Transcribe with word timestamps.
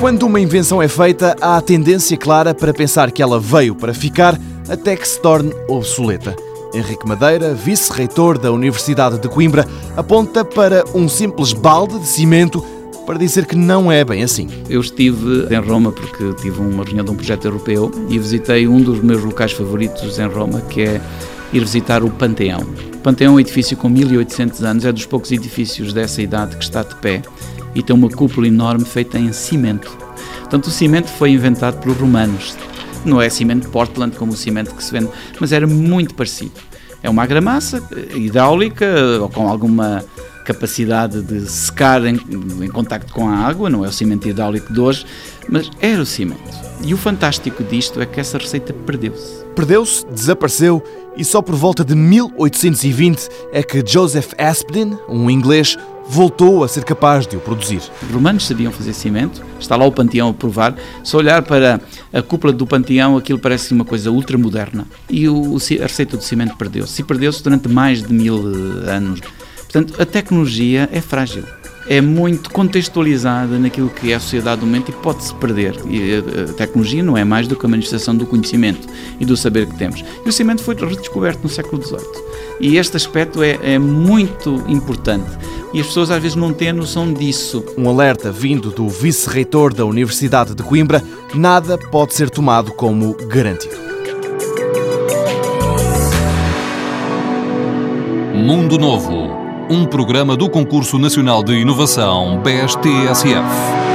Quando 0.00 0.22
uma 0.22 0.38
invenção 0.38 0.80
é 0.80 0.86
feita, 0.86 1.36
há 1.40 1.56
a 1.56 1.60
tendência 1.60 2.16
clara 2.16 2.54
para 2.54 2.72
pensar 2.72 3.10
que 3.10 3.20
ela 3.20 3.40
veio 3.40 3.74
para 3.74 3.92
ficar 3.92 4.38
até 4.68 4.96
que 4.96 5.06
se 5.06 5.20
torne 5.20 5.52
obsoleta. 5.66 6.36
Henrique 6.72 7.06
Madeira, 7.06 7.52
vice-reitor 7.52 8.38
da 8.38 8.52
Universidade 8.52 9.18
de 9.18 9.28
Coimbra, 9.28 9.66
aponta 9.96 10.44
para 10.44 10.84
um 10.94 11.08
simples 11.08 11.52
balde 11.52 11.98
de 11.98 12.06
cimento 12.06 12.64
para 13.04 13.18
dizer 13.18 13.44
que 13.44 13.56
não 13.56 13.90
é 13.90 14.04
bem 14.04 14.22
assim. 14.22 14.48
Eu 14.70 14.80
estive 14.80 15.52
em 15.52 15.58
Roma 15.58 15.90
porque 15.90 16.32
tive 16.34 16.60
uma 16.60 16.84
reunião 16.84 17.04
de 17.04 17.10
um 17.10 17.16
projeto 17.16 17.46
europeu 17.46 17.90
e 18.08 18.18
visitei 18.20 18.68
um 18.68 18.80
dos 18.80 19.00
meus 19.00 19.24
locais 19.24 19.50
favoritos 19.50 20.16
em 20.20 20.28
Roma, 20.28 20.60
que 20.60 20.82
é 20.82 21.00
ir 21.52 21.60
visitar 21.60 22.04
o 22.04 22.10
Panteão. 22.10 22.60
O 22.94 22.98
Panteão 22.98 23.32
é 23.32 23.36
um 23.36 23.40
edifício 23.40 23.76
com 23.76 23.88
1800 23.88 24.62
anos, 24.62 24.84
é 24.84 24.92
dos 24.92 25.06
poucos 25.06 25.32
edifícios 25.32 25.92
dessa 25.92 26.22
idade 26.22 26.56
que 26.56 26.62
está 26.62 26.84
de 26.84 26.94
pé 26.96 27.20
e 27.74 27.82
tem 27.82 27.94
uma 27.94 28.08
cúpula 28.08 28.46
enorme 28.46 28.84
feita 28.84 29.18
em 29.18 29.32
cimento. 29.32 29.96
Portanto, 30.40 30.66
o 30.66 30.70
cimento 30.70 31.08
foi 31.08 31.30
inventado 31.30 31.80
pelos 31.80 31.98
romanos. 31.98 32.56
Não 33.04 33.20
é 33.20 33.28
cimento 33.28 33.68
Portland 33.68 34.16
como 34.16 34.32
o 34.32 34.36
cimento 34.36 34.74
que 34.74 34.82
se 34.82 34.92
vende, 34.92 35.08
mas 35.40 35.52
era 35.52 35.66
muito 35.66 36.14
parecido. 36.14 36.52
É 37.02 37.08
uma 37.08 37.22
argamassa 37.22 37.82
eh, 37.92 38.16
hidráulica 38.16 38.86
ou 39.20 39.28
com 39.28 39.48
alguma 39.48 40.04
capacidade 40.44 41.20
de 41.22 41.46
secar 41.48 42.04
em, 42.06 42.18
em 42.62 42.68
contacto 42.68 43.12
com 43.12 43.28
a 43.28 43.36
água, 43.36 43.68
não 43.68 43.84
é 43.84 43.88
o 43.88 43.92
cimento 43.92 44.26
hidráulico 44.26 44.72
de 44.72 44.80
hoje, 44.80 45.04
mas 45.46 45.70
era 45.78 46.00
o 46.00 46.06
cimento. 46.06 46.40
E 46.82 46.94
o 46.94 46.96
fantástico 46.96 47.62
disto 47.62 48.00
é 48.00 48.06
que 48.06 48.18
essa 48.18 48.38
receita 48.38 48.72
perdeu-se. 48.72 49.44
Perdeu-se, 49.54 50.06
desapareceu 50.06 50.82
e 51.16 51.24
só 51.24 51.42
por 51.42 51.54
volta 51.54 51.84
de 51.84 51.94
1820 51.94 53.28
é 53.52 53.62
que 53.62 53.84
Joseph 53.84 54.32
Aspdin, 54.38 54.96
um 55.08 55.28
inglês, 55.28 55.76
voltou 56.08 56.64
a 56.64 56.68
ser 56.68 56.84
capaz 56.84 57.26
de 57.26 57.36
o 57.36 57.40
produzir. 57.40 57.82
Os 58.02 58.10
romanos 58.10 58.46
sabiam 58.46 58.72
fazer 58.72 58.94
cimento, 58.94 59.44
está 59.60 59.76
lá 59.76 59.84
o 59.84 59.92
panteão 59.92 60.30
a 60.30 60.34
provar. 60.34 60.74
Se 61.04 61.14
olhar 61.14 61.42
para 61.42 61.80
a 62.12 62.22
cúpula 62.22 62.52
do 62.52 62.66
panteão, 62.66 63.16
aquilo 63.16 63.38
parece 63.38 63.72
uma 63.72 63.84
coisa 63.84 64.10
ultramoderna. 64.10 64.86
E 65.10 65.28
o, 65.28 65.56
a 65.56 65.82
receita 65.82 66.16
do 66.16 66.22
cimento 66.24 66.56
perdeu-se. 66.56 67.02
E 67.02 67.04
perdeu-se 67.04 67.42
durante 67.42 67.68
mais 67.68 68.02
de 68.02 68.12
mil 68.12 68.38
eh, 68.86 68.90
anos. 68.90 69.20
Portanto, 69.56 70.00
a 70.00 70.06
tecnologia 70.06 70.88
é 70.90 71.00
frágil. 71.00 71.44
É 71.90 72.02
muito 72.02 72.50
contextualizada 72.50 73.58
naquilo 73.58 73.88
que 73.88 74.12
é 74.12 74.14
a 74.14 74.20
sociedade 74.20 74.60
do 74.60 74.66
momento 74.66 74.90
e 74.90 74.92
pode-se 74.92 75.34
perder. 75.34 75.74
E 75.88 76.22
a 76.50 76.52
tecnologia 76.52 77.02
não 77.02 77.16
é 77.16 77.24
mais 77.24 77.46
do 77.48 77.56
que 77.56 77.64
a 77.64 77.68
manifestação 77.68 78.14
do 78.14 78.26
conhecimento 78.26 78.86
e 79.18 79.24
do 79.24 79.36
saber 79.36 79.66
que 79.66 79.74
temos. 79.76 80.04
E 80.24 80.28
o 80.28 80.32
cimento 80.32 80.62
foi 80.62 80.74
redescoberto 80.74 81.40
no 81.42 81.48
século 81.48 81.82
XVIII. 81.82 82.00
E 82.60 82.76
este 82.76 82.96
aspecto 82.96 83.42
é, 83.42 83.58
é 83.62 83.78
muito 83.78 84.62
importante. 84.68 85.30
E 85.72 85.80
as 85.80 85.86
pessoas 85.86 86.10
às 86.10 86.22
vezes 86.22 86.36
não 86.36 86.52
têm 86.52 86.72
noção 86.72 87.12
disso. 87.12 87.64
Um 87.76 87.88
alerta 87.88 88.32
vindo 88.32 88.70
do 88.70 88.88
vice-reitor 88.88 89.72
da 89.72 89.84
Universidade 89.84 90.54
de 90.54 90.62
Coimbra: 90.62 91.02
nada 91.34 91.76
pode 91.76 92.14
ser 92.14 92.30
tomado 92.30 92.72
como 92.72 93.14
garantido. 93.28 93.76
Mundo 98.34 98.78
Novo 98.78 99.38
um 99.70 99.84
programa 99.84 100.34
do 100.34 100.48
Concurso 100.48 100.98
Nacional 100.98 101.42
de 101.42 101.52
Inovação 101.52 102.40
BSTSF. 102.42 103.87